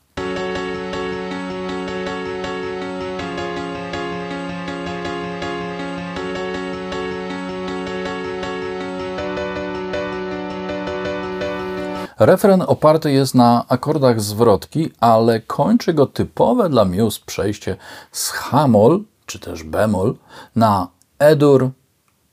Refren 12.19 12.63
oparty 12.67 13.13
jest 13.13 13.35
na 13.35 13.65
akordach 13.69 14.21
zwrotki, 14.21 14.93
ale 15.01 15.41
kończy 15.41 15.95
go 15.95 16.07
typowe 16.07 16.69
dla 16.69 16.85
Muse 16.85 17.21
przejście 17.27 17.77
z 18.13 18.31
H-moll, 18.31 19.05
czy 19.27 19.39
też 19.39 19.63
bemol, 19.63 20.15
na 20.57 20.89
E-dur, 21.19 21.71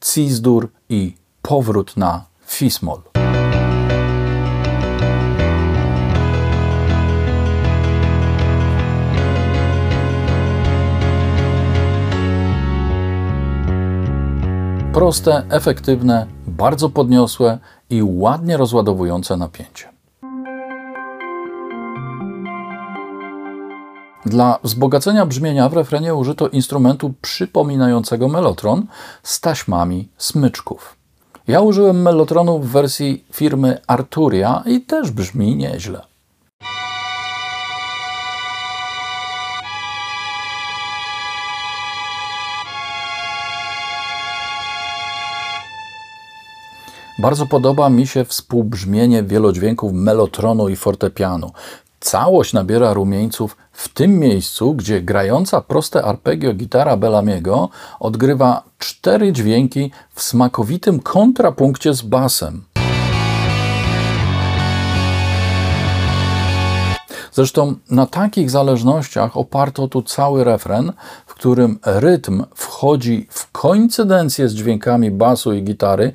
Cis-dur 0.02 0.68
i 0.90 1.16
powrót 1.42 1.98
na 1.98 2.26
Fis-moll. 2.48 3.27
Proste, 14.98 15.44
efektywne, 15.50 16.26
bardzo 16.48 16.90
podniosłe 16.90 17.58
i 17.90 18.04
ładnie 18.04 18.58
rozładowujące 18.58 19.38
napięcie. 19.38 19.90
Dla 24.26 24.60
wzbogacenia 24.64 25.26
brzmienia 25.26 25.70
w 25.70 25.74
refrenie 25.74 26.16
użyto 26.16 26.48
instrumentu 26.48 27.14
przypominającego 27.22 28.28
melotron 28.28 28.86
z 29.24 29.42
taśmami 29.42 30.10
smyczków. 30.18 30.96
Ja 31.48 31.62
użyłem 31.62 32.02
melotronu 32.02 32.60
w 32.60 32.68
wersji 32.68 33.26
firmy 33.34 33.78
Arturia 33.88 34.64
i 34.66 34.82
też 34.82 35.12
brzmi 35.12 35.56
nieźle. 35.56 36.02
Bardzo 47.20 47.46
podoba 47.46 47.90
mi 47.90 48.08
się 48.08 48.26
współbrzmienie 48.26 49.24
wielodźwięków 49.24 49.94
melotronu 49.94 50.70
i 50.70 50.76
fortepianu. 50.76 51.52
Całość 52.00 52.54
nabiera 52.54 52.94
rumieńców 52.94 53.58
w 53.72 53.90
tym 53.90 54.20
miejscu, 54.20 54.74
gdzie 54.74 55.02
grająca 55.02 55.62
proste 55.62 56.04
arpeggio 56.04 56.54
gitara 56.54 56.98
Bellamiego 56.98 57.70
odgrywa 58.00 58.64
cztery 58.80 59.32
dźwięki 59.32 59.92
w 60.14 60.22
smakowitym 60.22 61.00
kontrapunkcie 61.00 61.94
z 61.94 62.02
basem. 62.02 62.64
Zresztą 67.32 67.76
na 67.92 68.06
takich 68.06 68.50
zależnościach 68.50 69.38
oparto 69.38 69.88
tu 69.88 70.02
cały 70.02 70.44
refren, 70.44 70.94
w 71.26 71.34
którym 71.34 71.80
rytm 71.86 72.44
wchodzi 72.56 73.28
w 73.30 73.52
koincydencję 73.52 74.50
z 74.50 74.54
dźwiękami 74.54 75.12
basu 75.12 75.54
i 75.54 75.64
gitary. 75.64 76.14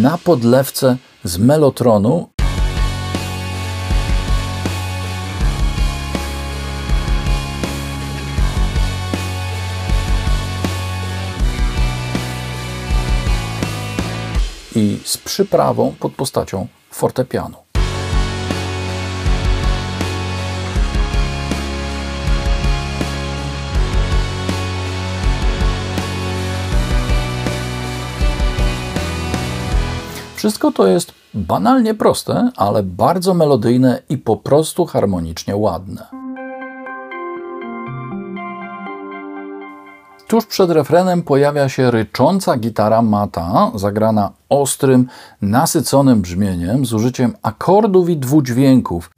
Na 0.00 0.18
podlewce 0.18 0.96
z 1.24 1.38
melotronu. 1.38 2.28
I 14.76 14.98
z 15.04 15.16
przyprawą 15.16 15.94
pod 16.00 16.12
postacią 16.12 16.66
fortepianu. 16.90 17.69
Wszystko 30.40 30.72
to 30.72 30.86
jest 30.86 31.12
banalnie 31.34 31.94
proste, 31.94 32.50
ale 32.56 32.82
bardzo 32.82 33.34
melodyjne 33.34 34.02
i 34.08 34.18
po 34.18 34.36
prostu 34.36 34.86
harmonicznie 34.86 35.56
ładne. 35.56 36.06
Tuż 40.28 40.46
przed 40.46 40.70
refrenem 40.70 41.22
pojawia 41.22 41.68
się 41.68 41.90
rycząca 41.90 42.56
gitara 42.56 43.02
mata, 43.02 43.70
zagrana 43.74 44.30
ostrym, 44.48 45.06
nasyconym 45.42 46.20
brzmieniem 46.20 46.86
z 46.86 46.92
użyciem 46.92 47.34
akordów 47.42 48.08
i 48.08 48.16
dwudźwięków. 48.16 49.10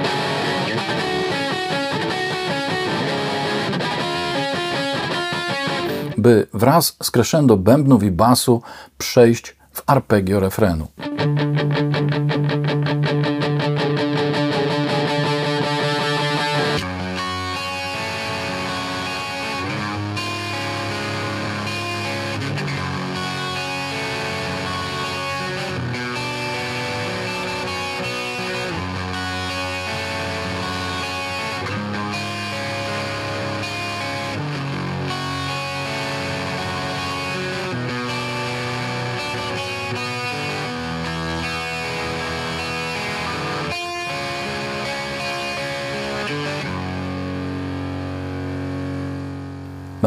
by 6.18 6.46
wraz 6.54 6.96
z 7.02 7.10
crescendo 7.10 7.56
bębnów 7.56 8.02
i 8.02 8.10
basu 8.10 8.62
przejść 8.98 9.56
w 9.72 9.82
arpeggio 9.86 10.40
refrenu. 10.40 10.86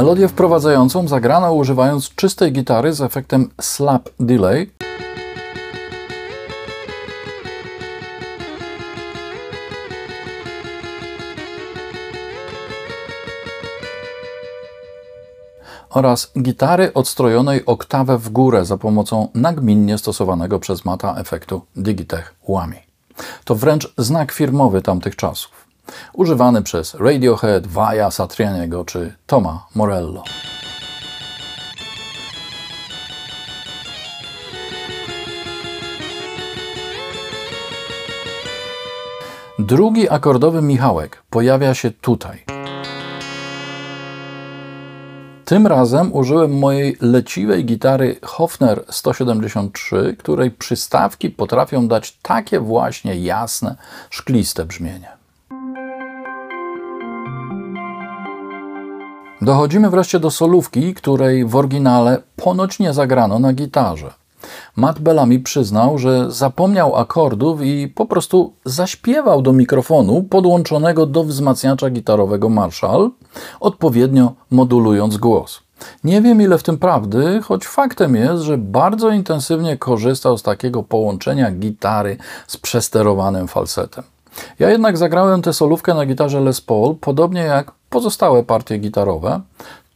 Melodię 0.06 0.28
wprowadzającą 0.28 1.08
zagrano 1.08 1.54
używając 1.54 2.10
czystej 2.16 2.52
gitary 2.52 2.94
z 2.94 3.02
efektem 3.02 3.50
slap 3.62 4.10
delay. 4.20 4.70
oraz 15.90 16.32
gitary 16.42 16.94
odstrojonej 16.94 17.66
oktawę 17.66 18.18
w 18.18 18.30
górę 18.30 18.66
za 18.66 18.78
pomocą 18.78 19.28
nagminnie 19.34 19.98
stosowanego 19.98 20.60
przez 20.60 20.86
Mata 20.86 21.16
efektu 21.18 21.62
Digitech 21.76 22.36
Whammy. 22.50 22.78
To 23.46 23.56
wręcz 23.56 23.94
znak 23.98 24.32
firmowy 24.32 24.82
tamtych 24.82 25.16
czasów, 25.16 25.65
używany 26.14 26.62
przez 26.62 26.94
Radiohead, 26.94 27.68
Vaja 27.68 28.12
Satrianiego 28.12 28.86
czy 28.86 29.14
Toma 29.28 29.68
Morello. 29.76 30.24
Drugi 39.60 40.10
akordowy 40.10 40.62
Michałek 40.62 41.24
pojawia 41.30 41.74
się 41.74 41.92
tutaj. 41.92 42.46
Tym 45.46 45.68
razem 45.68 46.14
użyłem 46.14 46.58
mojej 46.58 46.98
leciwej 47.02 47.66
gitary 47.66 48.20
Hofner 48.24 48.84
173, 48.90 50.16
której 50.20 50.52
przystawki 50.52 51.30
potrafią 51.30 51.88
dać 51.88 52.18
takie 52.22 52.60
właśnie 52.60 53.16
jasne, 53.16 53.76
szkliste 54.10 54.66
brzmienie. 54.66 55.25
Dochodzimy 59.46 59.90
wreszcie 59.90 60.20
do 60.20 60.32
solówki, 60.32 60.94
której 60.94 61.46
w 61.46 61.56
oryginale 61.56 62.22
ponoć 62.36 62.80
nie 62.80 62.94
zagrano 62.94 63.40
na 63.40 63.54
gitarze. 63.54 64.14
Matt 64.76 65.00
Bellamy 65.00 65.40
przyznał, 65.40 65.98
że 65.98 66.32
zapomniał 66.32 66.96
akordów 66.96 67.62
i 67.62 67.88
po 67.88 68.06
prostu 68.06 68.54
zaśpiewał 68.66 69.42
do 69.42 69.54
mikrofonu 69.54 70.24
podłączonego 70.24 71.06
do 71.06 71.24
wzmacniacza 71.24 71.90
gitarowego 71.90 72.50
Marshall, 72.50 73.12
odpowiednio 73.60 74.34
modulując 74.52 75.18
głos. 75.18 75.60
Nie 76.04 76.22
wiem 76.22 76.42
ile 76.42 76.58
w 76.58 76.64
tym 76.64 76.78
prawdy, 76.78 77.42
choć 77.44 77.68
faktem 77.68 78.16
jest, 78.16 78.44
że 78.44 78.58
bardzo 78.58 79.10
intensywnie 79.10 79.78
korzystał 79.78 80.38
z 80.38 80.44
takiego 80.44 80.84
połączenia 80.84 81.52
gitary 81.52 82.18
z 82.48 82.58
przesterowanym 82.58 83.48
falsetem. 83.48 84.04
Ja 84.60 84.70
jednak 84.70 84.98
zagrałem 84.98 85.42
tę 85.42 85.54
solówkę 85.54 85.94
na 85.94 86.06
gitarze 86.06 86.42
Les 86.42 86.62
Paul, 86.62 86.96
podobnie 86.96 87.42
jak 87.42 87.72
pozostałe 87.96 88.44
partie 88.44 88.78
gitarowe, 88.78 89.42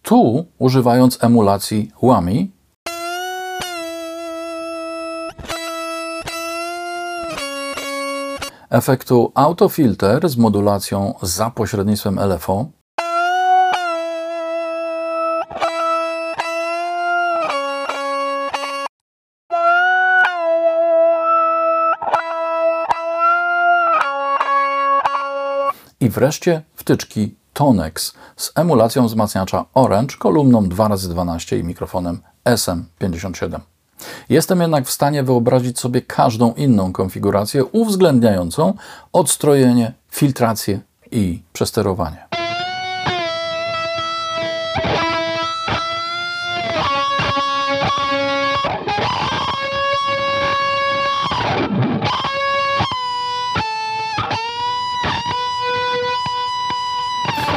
tu 0.01 0.45
używając 0.59 1.23
emulacji 1.23 1.91
Whammy, 2.03 2.47
efektu 8.69 9.31
autofilter 9.35 10.29
z 10.29 10.37
modulacją 10.37 11.13
za 11.21 11.49
pośrednictwem 11.49 12.19
LFO, 12.19 12.65
i 26.01 26.09
wreszcie 26.09 26.61
wtyczki 26.75 27.35
Tonex 27.59 28.13
z 28.37 28.51
emulacją 28.55 29.07
wzmacniacza 29.07 29.65
Orange, 29.73 30.15
kolumną 30.19 30.61
2x12 30.61 31.59
i 31.59 31.63
mikrofonem 31.63 32.19
SM57. 32.45 33.59
Jestem 34.29 34.61
jednak 34.61 34.85
w 34.85 34.91
stanie 34.91 35.23
wyobrazić 35.23 35.79
sobie 35.79 36.01
każdą 36.01 36.53
inną 36.53 36.93
konfigurację 36.93 37.65
uwzględniającą 37.65 38.73
odstrojenie, 39.13 39.93
filtrację 40.09 40.79
i 41.11 41.41
przesterowanie. 41.53 42.28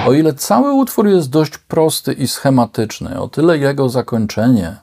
O 0.06 0.12
ile 0.12 0.34
cały 0.34 0.72
utwór 0.72 1.08
jest 1.08 1.30
dość 1.30 1.58
prosty 1.58 2.12
i 2.12 2.28
schematyczny, 2.28 3.20
o 3.20 3.28
tyle 3.28 3.58
jego 3.58 3.88
zakończenie 3.88 4.76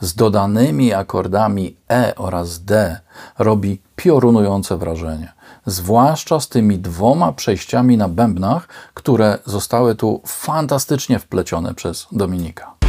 z 0.00 0.14
dodanymi 0.14 0.94
akordami 0.94 1.76
E 1.90 2.14
oraz 2.16 2.64
D 2.64 3.00
robi 3.38 3.80
piorunujące 3.96 4.76
wrażenie. 4.76 5.32
Zwłaszcza 5.66 6.40
z 6.40 6.48
tymi 6.48 6.78
dwoma 6.78 7.32
przejściami 7.32 7.96
na 7.96 8.08
bębnach, 8.08 8.68
które 8.94 9.38
zostały 9.46 9.94
tu 9.94 10.20
fantastycznie 10.26 11.18
wplecione 11.18 11.74
przez 11.74 12.06
Dominika. 12.12 12.79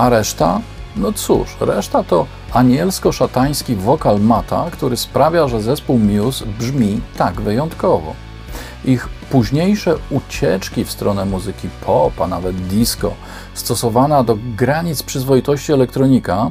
A 0.00 0.08
reszta? 0.08 0.60
No 0.96 1.12
cóż, 1.12 1.56
reszta 1.60 2.04
to 2.04 2.26
anielsko-szatański 2.52 3.76
wokal 3.76 4.20
Mata, 4.20 4.70
który 4.72 4.96
sprawia, 4.96 5.48
że 5.48 5.62
zespół 5.62 5.98
Muse 5.98 6.46
brzmi 6.58 7.00
tak 7.16 7.40
wyjątkowo. 7.40 8.14
Ich 8.84 9.08
późniejsze 9.08 9.94
ucieczki 10.10 10.84
w 10.84 10.90
stronę 10.90 11.24
muzyki 11.24 11.68
pop, 11.86 12.20
a 12.20 12.26
nawet 12.26 12.56
disco, 12.56 13.12
stosowana 13.54 14.24
do 14.24 14.38
granic 14.56 15.02
przyzwoitości 15.02 15.72
elektronika, 15.72 16.50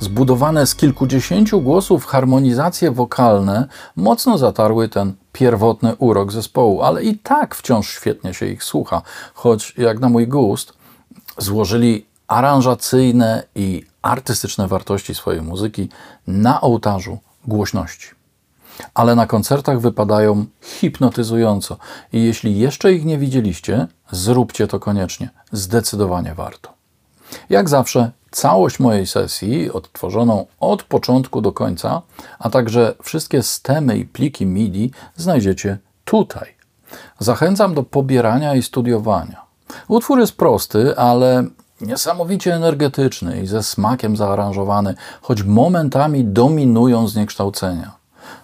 zbudowane 0.00 0.66
z 0.66 0.74
kilkudziesięciu 0.74 1.60
głosów 1.60 2.06
harmonizacje 2.06 2.90
wokalne, 2.90 3.68
mocno 3.96 4.38
zatarły 4.38 4.88
ten 4.88 5.12
pierwotny 5.32 5.94
urok 5.96 6.32
zespołu, 6.32 6.82
ale 6.82 7.02
i 7.02 7.18
tak 7.18 7.54
wciąż 7.54 7.90
świetnie 7.90 8.34
się 8.34 8.46
ich 8.46 8.64
słucha, 8.64 9.02
choć 9.34 9.74
jak 9.78 10.00
na 10.00 10.08
mój 10.08 10.28
gust 10.28 10.72
złożyli 11.38 12.09
aranżacyjne 12.30 13.42
i 13.54 13.84
artystyczne 14.02 14.68
wartości 14.68 15.14
swojej 15.14 15.42
muzyki 15.42 15.88
na 16.26 16.60
ołtarzu 16.60 17.18
głośności. 17.46 18.08
Ale 18.94 19.14
na 19.14 19.26
koncertach 19.26 19.80
wypadają 19.80 20.46
hipnotyzująco 20.62 21.76
i 22.12 22.24
jeśli 22.24 22.58
jeszcze 22.58 22.92
ich 22.92 23.04
nie 23.04 23.18
widzieliście, 23.18 23.86
zróbcie 24.10 24.66
to 24.66 24.80
koniecznie. 24.80 25.30
Zdecydowanie 25.52 26.34
warto. 26.34 26.72
Jak 27.50 27.68
zawsze, 27.68 28.10
całość 28.30 28.78
mojej 28.78 29.06
sesji, 29.06 29.70
odtworzoną 29.70 30.46
od 30.60 30.82
początku 30.82 31.40
do 31.40 31.52
końca, 31.52 32.02
a 32.38 32.50
także 32.50 32.94
wszystkie 33.02 33.42
stemy 33.42 33.98
i 33.98 34.04
pliki 34.04 34.46
MIDI 34.46 34.90
znajdziecie 35.16 35.78
tutaj. 36.04 36.54
Zachęcam 37.18 37.74
do 37.74 37.82
pobierania 37.82 38.54
i 38.54 38.62
studiowania. 38.62 39.42
Utwór 39.88 40.18
jest 40.18 40.36
prosty, 40.36 40.96
ale 40.96 41.44
Niesamowicie 41.80 42.54
energetyczny 42.54 43.42
i 43.42 43.46
ze 43.46 43.62
smakiem 43.62 44.16
zaaranżowany, 44.16 44.94
choć 45.22 45.42
momentami 45.42 46.24
dominują 46.24 47.08
zniekształcenia. 47.08 47.96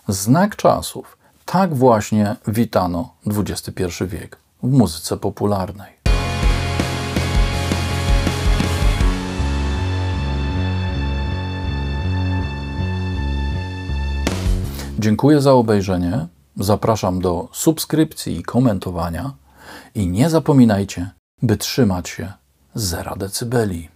Znak 0.08 0.56
czasów. 0.56 1.18
Tak 1.44 1.74
właśnie 1.74 2.36
witano 2.46 3.14
XXI 3.26 3.82
wiek 4.06 4.38
w 4.62 4.72
muzyce 4.72 5.16
popularnej. 5.16 5.96
Dziękuję 14.98 15.40
za 15.40 15.52
obejrzenie. 15.52 16.26
Zapraszam 16.56 17.20
do 17.20 17.48
subskrypcji 17.52 18.38
i 18.38 18.42
komentowania. 18.42 19.32
I 19.94 20.06
nie 20.08 20.30
zapominajcie, 20.30 21.10
by 21.42 21.56
trzymać 21.56 22.08
się 22.08 22.32
zera 22.76 23.14
decybeli.pl 23.16 23.88